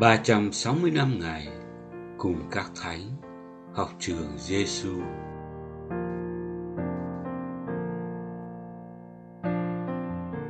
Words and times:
360 0.00 0.90
năm 0.90 1.18
ngày 1.20 1.48
cùng 2.18 2.36
các 2.50 2.70
thánh 2.82 3.00
học 3.74 3.90
trường 3.98 4.38
Giêsu. 4.38 4.94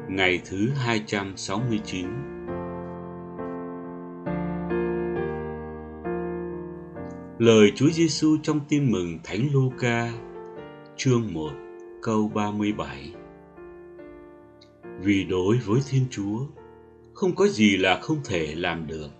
Ngày 0.08 0.40
thứ 0.44 0.68
269 0.76 2.06
Lời 7.38 7.72
Chúa 7.74 7.90
Giêsu 7.90 8.36
trong 8.42 8.60
Tin 8.68 8.92
mừng 8.92 9.18
Thánh 9.24 9.48
Luca, 9.52 10.12
chương 10.96 11.32
1, 11.32 11.50
câu 12.02 12.30
37. 12.34 13.12
Vì 15.00 15.24
đối 15.24 15.58
với 15.66 15.80
Thiên 15.90 16.06
Chúa, 16.10 16.38
không 17.14 17.34
có 17.34 17.46
gì 17.46 17.76
là 17.76 17.98
không 18.02 18.18
thể 18.24 18.54
làm 18.56 18.86
được. 18.86 19.17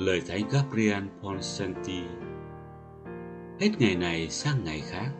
Lời 0.00 0.22
Thánh 0.28 0.42
Gabriel 0.50 1.04
Ponsenti 1.22 2.02
Hết 3.60 3.68
ngày 3.78 3.96
này 3.96 4.28
sang 4.28 4.64
ngày 4.64 4.80
khác, 4.80 5.10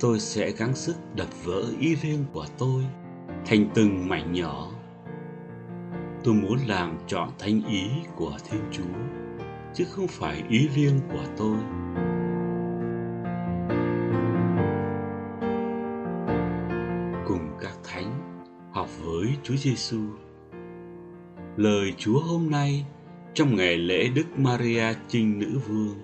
tôi 0.00 0.20
sẽ 0.20 0.50
gắng 0.50 0.74
sức 0.74 0.96
đập 1.16 1.44
vỡ 1.44 1.62
ý 1.80 1.94
riêng 1.94 2.24
của 2.32 2.46
tôi 2.58 2.84
thành 3.46 3.66
từng 3.74 4.08
mảnh 4.08 4.32
nhỏ. 4.32 4.70
Tôi 6.24 6.34
muốn 6.34 6.58
làm 6.66 6.98
trọn 7.06 7.28
thánh 7.38 7.62
ý 7.68 7.90
của 8.16 8.32
Thiên 8.50 8.60
Chúa, 8.72 8.98
chứ 9.74 9.84
không 9.84 10.06
phải 10.08 10.42
ý 10.48 10.68
riêng 10.68 11.00
của 11.12 11.24
tôi. 11.36 11.58
Cùng 17.26 17.56
các 17.60 17.78
thánh 17.84 18.40
học 18.72 18.88
với 19.04 19.28
Chúa 19.42 19.56
Giêsu. 19.56 20.00
Lời 21.56 21.94
Chúa 21.98 22.20
hôm 22.20 22.50
nay 22.50 22.86
trong 23.34 23.56
ngày 23.56 23.76
lễ 23.76 24.08
Đức 24.14 24.38
Maria 24.38 24.84
Trinh 25.08 25.38
Nữ 25.38 25.58
Vương 25.68 25.94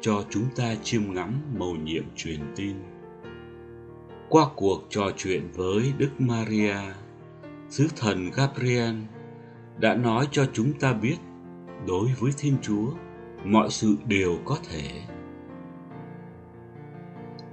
cho 0.00 0.24
chúng 0.30 0.44
ta 0.56 0.74
chiêm 0.82 1.14
ngắm 1.14 1.40
mầu 1.58 1.74
nhiệm 1.74 2.04
truyền 2.16 2.40
tin. 2.56 2.76
Qua 4.28 4.46
cuộc 4.56 4.86
trò 4.90 5.10
chuyện 5.16 5.48
với 5.54 5.92
Đức 5.98 6.10
Maria, 6.18 6.76
sứ 7.68 7.88
thần 7.96 8.30
Gabriel 8.36 8.94
đã 9.78 9.94
nói 9.94 10.28
cho 10.30 10.46
chúng 10.52 10.72
ta 10.72 10.92
biết 10.92 11.16
đối 11.86 12.08
với 12.18 12.32
Thiên 12.38 12.56
Chúa 12.62 12.90
mọi 13.44 13.70
sự 13.70 13.96
đều 14.06 14.38
có 14.44 14.58
thể. 14.70 15.02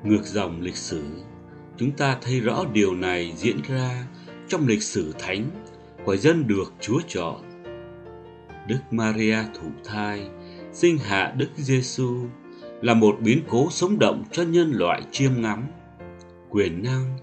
Ngược 0.03 0.25
dòng 0.25 0.61
lịch 0.61 0.77
sử, 0.77 1.03
chúng 1.77 1.91
ta 1.91 2.17
thấy 2.21 2.39
rõ 2.39 2.65
điều 2.73 2.95
này 2.95 3.33
diễn 3.35 3.57
ra 3.67 4.07
trong 4.47 4.67
lịch 4.67 4.83
sử 4.83 5.13
thánh 5.19 5.49
của 6.05 6.17
dân 6.17 6.47
được 6.47 6.73
Chúa 6.79 6.99
chọn 7.07 7.50
Đức 8.71 8.81
Maria 8.91 9.37
thụ 9.53 9.67
thai, 9.85 10.27
sinh 10.73 10.97
hạ 10.97 11.33
Đức 11.37 11.49
Giêsu 11.55 12.25
là 12.81 12.93
một 12.93 13.17
biến 13.19 13.41
cố 13.49 13.67
sống 13.71 13.99
động 13.99 14.23
cho 14.31 14.43
nhân 14.43 14.71
loại 14.71 15.01
chiêm 15.11 15.31
ngắm, 15.41 15.67
quyền 16.49 16.83
năng 16.83 17.17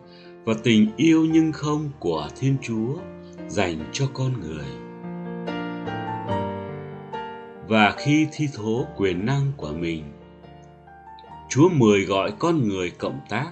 và 0.44 0.54
tình 0.62 0.90
yêu 0.96 1.26
nhưng 1.32 1.52
không 1.52 1.90
của 1.98 2.28
Thiên 2.40 2.56
Chúa 2.62 2.96
dành 3.48 3.90
cho 3.92 4.06
con 4.14 4.32
người. 4.40 4.66
Và 7.68 7.94
khi 7.98 8.26
thi 8.32 8.48
thố 8.54 8.86
quyền 8.96 9.26
năng 9.26 9.52
của 9.56 9.72
mình, 9.72 10.04
Chúa 11.48 11.68
mời 11.68 12.04
gọi 12.04 12.32
con 12.38 12.68
người 12.68 12.90
cộng 12.90 13.20
tác 13.28 13.50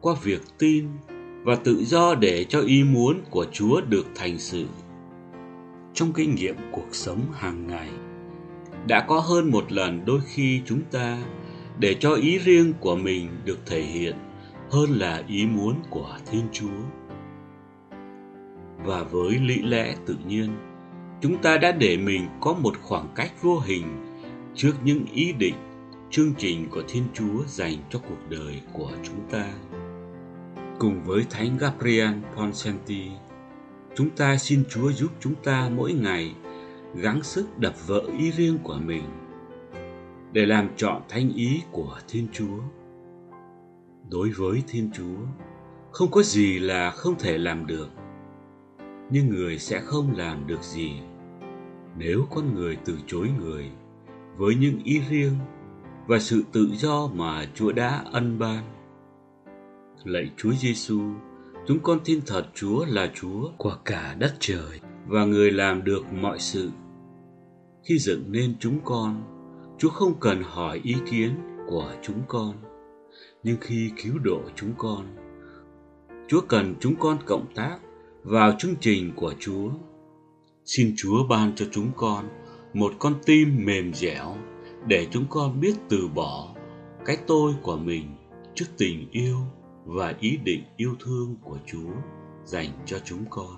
qua 0.00 0.14
việc 0.22 0.42
tin 0.58 0.88
và 1.42 1.54
tự 1.54 1.84
do 1.84 2.14
để 2.14 2.44
cho 2.44 2.60
ý 2.60 2.84
muốn 2.84 3.20
của 3.30 3.46
Chúa 3.52 3.80
được 3.80 4.06
thành 4.14 4.38
sự 4.38 4.66
trong 5.98 6.12
kinh 6.12 6.34
nghiệm 6.34 6.56
cuộc 6.72 6.88
sống 6.94 7.20
hàng 7.32 7.66
ngày. 7.66 7.88
Đã 8.86 9.04
có 9.08 9.20
hơn 9.20 9.50
một 9.50 9.72
lần 9.72 10.04
đôi 10.04 10.20
khi 10.26 10.62
chúng 10.64 10.82
ta, 10.90 11.18
để 11.78 11.96
cho 12.00 12.14
ý 12.14 12.38
riêng 12.38 12.72
của 12.80 12.96
mình 12.96 13.28
được 13.44 13.66
thể 13.66 13.82
hiện 13.82 14.16
hơn 14.70 14.90
là 14.90 15.22
ý 15.28 15.46
muốn 15.46 15.74
của 15.90 16.16
thiên 16.30 16.42
chúa. 16.52 16.80
Và 18.84 19.02
với 19.02 19.38
lý 19.38 19.62
lẽ 19.62 19.94
tự 20.06 20.16
nhiên, 20.26 20.48
chúng 21.20 21.42
ta 21.42 21.58
đã 21.58 21.72
để 21.72 21.96
mình 21.96 22.26
có 22.40 22.52
một 22.52 22.74
khoảng 22.82 23.08
cách 23.14 23.42
vô 23.42 23.58
hình 23.58 23.84
trước 24.54 24.72
những 24.84 25.04
ý 25.12 25.32
định, 25.32 25.54
chương 26.10 26.34
trình 26.38 26.68
của 26.70 26.82
thiên 26.88 27.04
chúa 27.14 27.44
dành 27.46 27.76
cho 27.90 27.98
cuộc 27.98 28.30
đời 28.30 28.60
của 28.72 28.90
chúng 29.02 29.30
ta. 29.30 29.44
Cùng 30.78 31.04
với 31.04 31.24
thánh 31.30 31.58
gabriel 31.58 32.14
ponsenti 32.36 33.10
Chúng 33.98 34.10
ta 34.10 34.36
xin 34.36 34.64
Chúa 34.68 34.92
giúp 34.92 35.10
chúng 35.20 35.34
ta 35.44 35.70
mỗi 35.76 35.92
ngày 35.92 36.34
gắng 36.94 37.22
sức 37.22 37.58
đập 37.58 37.74
vỡ 37.86 38.02
ý 38.18 38.30
riêng 38.30 38.58
của 38.62 38.78
mình 38.84 39.02
để 40.32 40.46
làm 40.46 40.68
trọn 40.76 41.02
thanh 41.08 41.32
ý 41.32 41.62
của 41.72 41.98
Thiên 42.08 42.26
Chúa. 42.32 42.58
Đối 44.10 44.30
với 44.30 44.62
Thiên 44.68 44.90
Chúa, 44.92 45.16
không 45.90 46.10
có 46.10 46.22
gì 46.22 46.58
là 46.58 46.90
không 46.90 47.14
thể 47.18 47.38
làm 47.38 47.66
được, 47.66 47.88
nhưng 49.10 49.28
người 49.28 49.58
sẽ 49.58 49.80
không 49.80 50.16
làm 50.16 50.46
được 50.46 50.62
gì 50.62 50.92
nếu 51.96 52.26
con 52.30 52.54
người 52.54 52.78
từ 52.84 52.98
chối 53.06 53.30
người 53.40 53.70
với 54.36 54.54
những 54.54 54.80
ý 54.84 55.00
riêng 55.10 55.34
và 56.06 56.18
sự 56.18 56.44
tự 56.52 56.68
do 56.72 57.06
mà 57.14 57.46
Chúa 57.54 57.72
đã 57.72 58.04
ân 58.12 58.38
ban. 58.38 58.64
Lạy 60.04 60.30
Chúa 60.36 60.52
Giêsu, 60.52 61.00
Chúng 61.68 61.80
con 61.80 62.00
tin 62.04 62.20
thật 62.26 62.46
Chúa 62.54 62.84
là 62.84 63.12
Chúa 63.14 63.50
của 63.58 63.76
cả 63.84 64.16
đất 64.18 64.34
trời 64.38 64.80
và 65.06 65.24
người 65.24 65.50
làm 65.50 65.84
được 65.84 66.12
mọi 66.12 66.38
sự. 66.38 66.70
Khi 67.82 67.98
dựng 67.98 68.24
nên 68.28 68.54
chúng 68.60 68.78
con, 68.84 69.22
Chúa 69.78 69.88
không 69.88 70.20
cần 70.20 70.42
hỏi 70.42 70.80
ý 70.84 70.94
kiến 71.10 71.30
của 71.66 71.92
chúng 72.02 72.22
con. 72.28 72.54
Nhưng 73.42 73.56
khi 73.60 73.90
cứu 74.02 74.18
độ 74.18 74.40
chúng 74.56 74.72
con, 74.78 75.06
Chúa 76.28 76.40
cần 76.40 76.74
chúng 76.80 76.96
con 76.96 77.18
cộng 77.26 77.54
tác 77.54 77.78
vào 78.22 78.52
chương 78.58 78.74
trình 78.80 79.12
của 79.16 79.34
Chúa. 79.38 79.70
Xin 80.64 80.94
Chúa 80.96 81.26
ban 81.28 81.52
cho 81.56 81.66
chúng 81.72 81.90
con 81.96 82.28
một 82.74 82.92
con 82.98 83.14
tim 83.26 83.64
mềm 83.64 83.94
dẻo 83.94 84.36
để 84.86 85.06
chúng 85.10 85.24
con 85.30 85.60
biết 85.60 85.74
từ 85.88 86.08
bỏ 86.14 86.54
cái 87.04 87.16
tôi 87.26 87.54
của 87.62 87.76
mình 87.76 88.04
trước 88.54 88.66
tình 88.76 89.10
yêu 89.10 89.36
và 89.88 90.14
ý 90.20 90.36
định 90.36 90.64
yêu 90.76 90.94
thương 91.00 91.36
của 91.42 91.58
Chúa 91.66 91.92
dành 92.44 92.68
cho 92.84 92.98
chúng 93.04 93.24
con. 93.30 93.56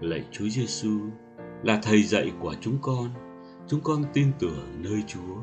Lạy 0.00 0.24
Chúa 0.30 0.48
Giêsu 0.48 1.00
là 1.62 1.80
thầy 1.82 2.02
dạy 2.02 2.32
của 2.40 2.54
chúng 2.60 2.78
con, 2.82 3.08
chúng 3.66 3.80
con 3.80 4.04
tin 4.12 4.32
tưởng 4.38 4.82
nơi 4.82 5.04
Chúa. 5.06 5.36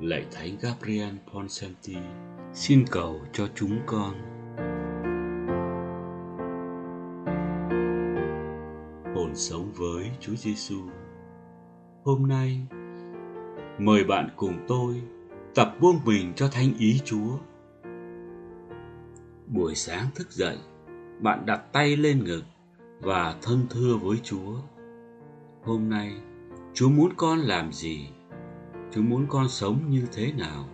Lạy 0.00 0.26
Thánh 0.32 0.56
Gabriel 0.60 1.14
Ponsenti, 1.32 1.96
xin 2.52 2.84
cầu 2.90 3.20
cho 3.32 3.48
chúng 3.54 3.78
con. 3.86 4.14
Hồn 9.14 9.30
sống 9.34 9.72
với 9.74 10.10
Chúa 10.20 10.34
Giêsu. 10.34 10.80
Hôm 12.04 12.28
nay, 12.28 12.66
mời 13.78 14.04
bạn 14.04 14.28
cùng 14.36 14.64
tôi 14.68 15.02
tập 15.54 15.76
buông 15.80 16.00
mình 16.04 16.32
cho 16.36 16.48
thánh 16.48 16.72
ý 16.78 17.00
Chúa. 17.04 17.38
Buổi 19.46 19.74
sáng 19.74 20.06
thức 20.14 20.30
dậy, 20.30 20.58
bạn 21.20 21.46
đặt 21.46 21.72
tay 21.72 21.96
lên 21.96 22.24
ngực 22.24 22.42
và 23.00 23.36
thân 23.42 23.66
thưa 23.70 23.96
với 23.96 24.16
Chúa. 24.22 24.56
Hôm 25.62 25.88
nay, 25.88 26.12
Chúa 26.74 26.88
muốn 26.88 27.12
con 27.16 27.38
làm 27.38 27.72
gì? 27.72 28.08
Chúa 28.92 29.02
muốn 29.02 29.26
con 29.28 29.48
sống 29.48 29.90
như 29.90 30.06
thế 30.12 30.32
nào? 30.32 30.68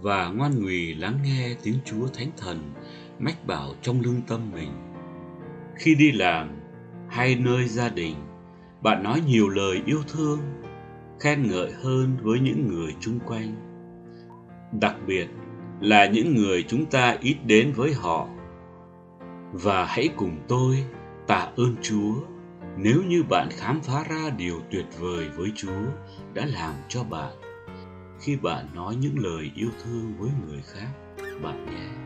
Và 0.00 0.28
ngoan 0.28 0.62
ngùi 0.62 0.94
lắng 0.94 1.18
nghe 1.24 1.56
tiếng 1.62 1.78
Chúa 1.84 2.06
Thánh 2.06 2.30
Thần 2.36 2.72
mách 3.18 3.46
bảo 3.46 3.74
trong 3.82 4.00
lương 4.00 4.22
tâm 4.28 4.40
mình. 4.52 4.70
Khi 5.76 5.94
đi 5.94 6.12
làm 6.12 6.50
hay 7.08 7.36
nơi 7.36 7.68
gia 7.68 7.88
đình, 7.88 8.14
bạn 8.82 9.02
nói 9.02 9.22
nhiều 9.26 9.48
lời 9.48 9.82
yêu 9.86 10.02
thương, 10.08 10.38
khen 11.20 11.48
ngợi 11.48 11.72
hơn 11.72 12.16
với 12.22 12.40
những 12.40 12.68
người 12.68 12.94
chung 13.00 13.18
quanh 13.26 13.63
đặc 14.80 14.96
biệt 15.06 15.26
là 15.80 16.06
những 16.06 16.34
người 16.34 16.62
chúng 16.62 16.86
ta 16.86 17.16
ít 17.20 17.36
đến 17.46 17.72
với 17.72 17.92
họ. 17.92 18.28
Và 19.52 19.84
hãy 19.84 20.08
cùng 20.16 20.36
tôi 20.48 20.84
tạ 21.26 21.48
ơn 21.56 21.76
chúa 21.82 22.14
nếu 22.76 23.02
như 23.02 23.22
bạn 23.22 23.48
khám 23.50 23.80
phá 23.80 24.04
ra 24.10 24.30
điều 24.36 24.60
tuyệt 24.70 24.86
vời 24.98 25.28
với 25.36 25.52
chúa 25.56 25.82
đã 26.34 26.46
làm 26.46 26.74
cho 26.88 27.04
bạn. 27.04 27.32
Khi 28.20 28.36
bạn 28.36 28.66
nói 28.74 28.96
những 28.96 29.18
lời 29.18 29.50
yêu 29.54 29.70
thương 29.84 30.14
với 30.18 30.30
người 30.46 30.62
khác, 30.62 30.88
bạn 31.42 31.66
nhé. 31.66 32.03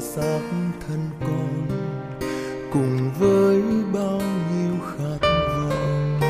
Xác 0.00 0.40
thân 0.86 1.10
con, 1.20 1.66
cùng 2.72 3.10
với 3.18 3.62
bao 3.92 4.20
nhiêu 4.20 4.74
khát 4.86 5.28
vọng. 5.48 6.20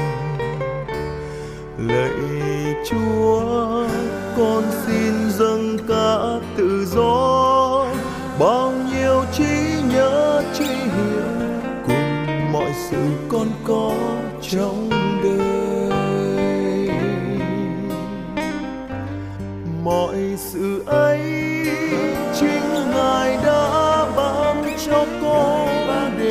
Lạy 1.79 2.75
chúa, 2.91 3.87
con 4.37 4.62
xin 4.87 5.31
dâng 5.31 5.79
cả 5.88 6.41
tự 6.56 6.87
do. 6.87 7.87
Bao 8.38 8.73
nhiêu 8.73 9.25
trí 9.32 9.82
nhớ, 9.93 10.43
trí 10.59 10.65
hiểu, 10.65 11.23
cùng 11.87 12.53
mọi 12.53 12.73
sự 12.91 12.97
con 13.29 13.49
có 13.65 13.94
trong 14.50 14.91
đời. 15.23 16.91
Mọi 19.85 20.37
sự 20.37 20.82
ấy 20.87 21.57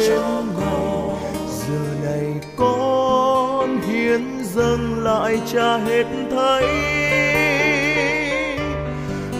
đến 0.07 0.45
ngài 0.55 1.17
giờ 1.47 1.79
này 2.03 2.33
con 2.55 3.81
hiến 3.81 4.21
dâng 4.43 5.03
lại 5.03 5.41
cha. 5.53 5.77
Hết 5.77 6.05
thảy 6.31 6.63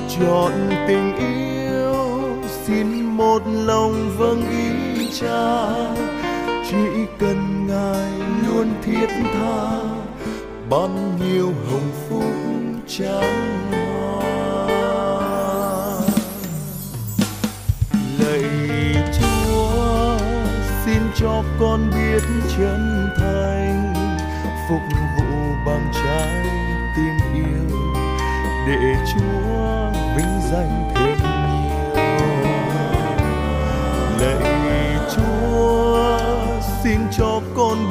vâng 0.10 0.18
chọn 0.20 0.52
tình 0.88 1.16
yêu 1.18 1.96
xin 2.66 3.02
một 3.02 3.42
lòng 3.66 4.12
vâng 4.18 4.44
ý 4.50 5.08
cha. 5.20 5.68
Chỉ 6.70 7.06
cần 7.20 7.68
ngài 7.68 8.12
luôn 8.48 8.68
thiết 8.82 9.08
tha 9.34 9.80
ban 10.70 11.20
nhiêu 11.20 11.46
hồng 11.46 11.92
phúc 12.10 12.24
trắng 12.88 13.77
cho 21.20 21.44
con 21.60 21.90
biết 21.90 22.24
chân 22.58 23.10
thành, 23.18 23.94
phục 24.70 24.82
vụ 25.18 25.26
bằng 25.66 25.92
trái 25.94 26.44
tim 26.96 27.16
yêu, 27.34 27.78
để 28.68 28.96
chúa 29.14 29.92
vinh 30.18 30.42
danh 30.52 30.92
thêm 30.96 31.18
nhiều. 31.24 31.98
Lạy 34.20 34.98
chúa, 35.16 36.20
xin 36.84 37.00
cho 37.18 37.42
con 37.56 37.87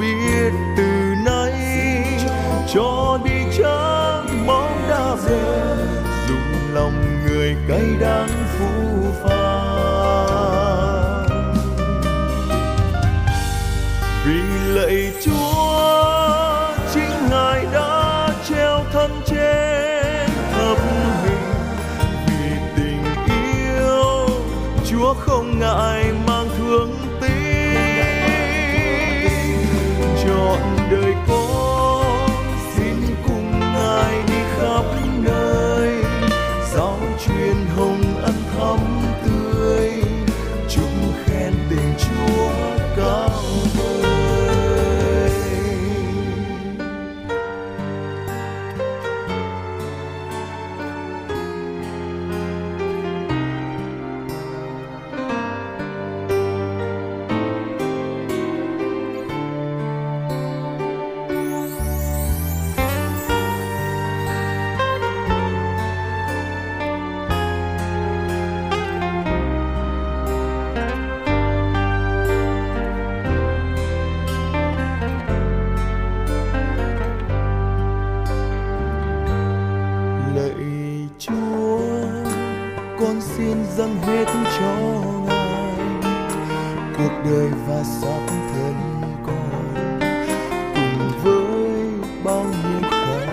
bao 92.27 92.45
nhiêu 92.45 92.81
khát 92.91 93.27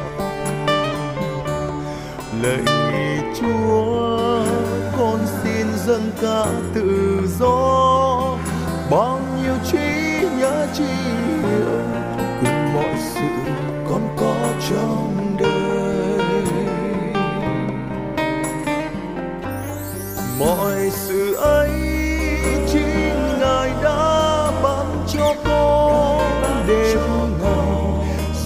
vọng 0.00 0.32
lạy 2.42 2.62
chúa, 3.40 4.44
con 4.98 5.18
xin 5.42 5.66
dâng 5.86 6.10
cả 6.22 6.46
tự 6.74 7.20
do. 7.38 8.38
Bao 8.90 9.20
nhiêu 9.36 9.54
trí 9.72 10.26
nhớ 10.38 10.66
trí 10.74 10.84
hiểu 10.84 11.80
cùng 12.40 12.74
mọi 12.74 12.94
sự 13.14 13.20
con 13.90 14.16
có 14.16 14.34
trong 14.70 15.36
đời. 15.40 16.42
Mọi 20.38 20.90
sự 20.90 21.34
ấy 21.34 21.70
chỉ 22.72 22.81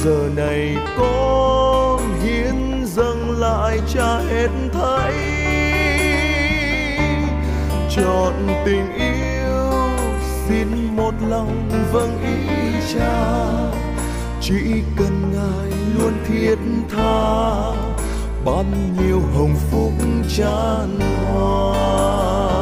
giờ 0.06 0.28
này 0.36 0.76
con 0.98 2.20
hiến 2.22 2.84
dâng 2.84 3.40
lại 3.40 3.80
cha 3.94 4.18
hết 4.18 4.48
thảy. 4.72 5.14
Chọn 7.96 8.34
tình 8.64 8.94
yêu, 8.94 9.72
xin 10.48 10.96
một 10.96 11.12
lòng 11.28 11.70
vâng 11.92 12.18
ý 12.22 12.72
cha. 12.94 13.42
Chỉ 14.40 14.82
cần 14.96 15.32
ngài 15.32 15.78
luôn 15.98 16.12
thiết 16.28 16.56
tha, 16.96 17.72
ban 18.44 18.96
nhiêu 18.98 19.20
hồng 19.34 19.54
phúc 19.70 19.92
tràn 20.36 20.98
hoa. 21.32 22.55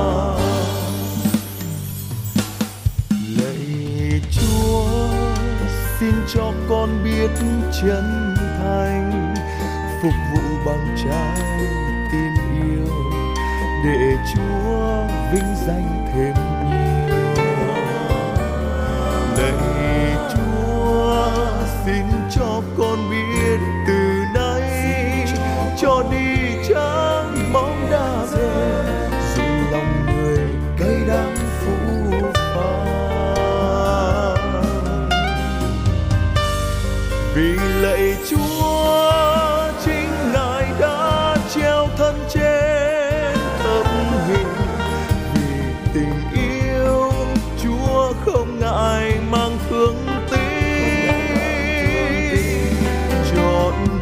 Cho 6.28 6.52
con 6.68 7.04
biết 7.04 7.30
chân 7.82 8.34
thành, 8.58 9.34
phục 10.02 10.12
vụ 10.32 10.42
bằng 10.66 10.96
trái 11.04 11.40
tim 12.12 12.32
yêu, 12.62 12.86
để 13.84 14.16
chúa 14.34 15.06
vinh 15.32 15.54
danh 15.66 16.06
thêm 16.14 16.34
nhiều. 16.70 17.14
Lạy 19.38 19.83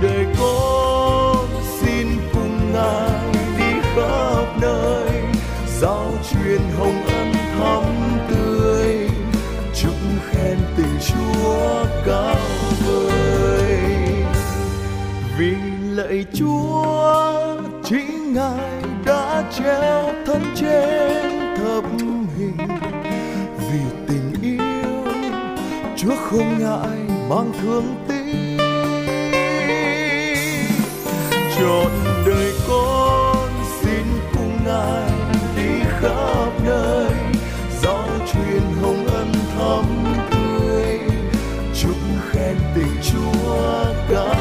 đời 0.02 0.26
con 0.38 1.46
xin 1.80 2.06
cùng 2.34 2.72
ngài 2.72 3.32
đi 3.58 3.80
khắp 3.94 4.46
nơi. 4.60 5.10
Giáo 5.80 6.12
truyền 6.30 6.60
hồng 6.78 7.02
ân 7.06 7.32
thắm 7.58 7.84
tươi, 8.30 9.08
chúc 9.74 9.94
khen 10.30 10.58
tình 10.76 10.98
chúa 11.06 11.84
cao 12.06 12.36
vời. 12.86 13.78
Vì 15.38 15.56
lạy 15.90 16.24
chúa 16.34 17.32
chính 17.84 18.34
ngài 18.34 18.82
đã 19.06 19.44
treo 19.58 20.12
thân 20.26 20.42
trên 20.56 21.56
thập 21.56 21.84
hình. 22.38 22.56
Vì 23.58 23.80
tình 24.08 24.32
yêu, 24.42 25.12
chúa 25.96 26.16
không 26.16 26.58
ngại 26.58 26.98
mang 27.28 27.52
thương 27.62 27.94
tích. 28.08 28.21
trọn 31.62 31.90
đời 32.26 32.52
con 32.68 33.48
xin 33.82 34.04
cùng 34.34 34.58
ngài 34.64 35.10
đi 35.56 35.84
khắp 36.00 36.50
nơi. 36.64 37.12
Giáo 37.82 38.08
truyền 38.32 38.62
hồng 38.82 39.06
ân 39.06 39.32
thắm 39.56 39.84
tươi, 40.30 40.98
chúc 41.82 41.96
khen 42.30 42.56
tình 42.74 42.96
chúa 43.02 43.84
cao 44.10 44.31